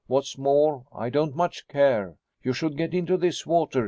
[0.07, 2.15] What's more, I don't much care.
[2.41, 3.79] You should get into this water.